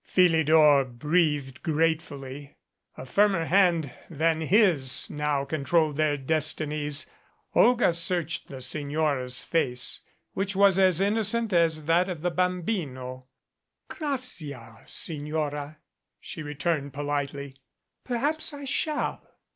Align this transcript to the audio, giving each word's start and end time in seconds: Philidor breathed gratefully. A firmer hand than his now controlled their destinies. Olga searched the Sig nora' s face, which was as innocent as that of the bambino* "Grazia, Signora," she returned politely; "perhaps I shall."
Philidor 0.03 0.83
breathed 0.83 1.61
gratefully. 1.61 2.55
A 2.97 3.05
firmer 3.05 3.45
hand 3.45 3.91
than 4.09 4.41
his 4.41 5.07
now 5.11 5.45
controlled 5.45 5.95
their 5.97 6.17
destinies. 6.17 7.05
Olga 7.53 7.93
searched 7.93 8.47
the 8.47 8.61
Sig 8.61 8.87
nora' 8.87 9.25
s 9.25 9.43
face, 9.43 9.99
which 10.33 10.55
was 10.55 10.79
as 10.79 11.01
innocent 11.01 11.53
as 11.53 11.85
that 11.85 12.09
of 12.09 12.23
the 12.23 12.31
bambino* 12.31 13.27
"Grazia, 13.89 14.81
Signora," 14.87 15.77
she 16.19 16.41
returned 16.41 16.93
politely; 16.93 17.57
"perhaps 18.03 18.55
I 18.55 18.63
shall." 18.63 19.21